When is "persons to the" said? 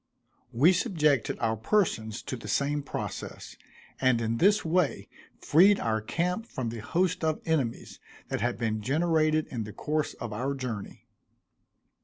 1.55-2.47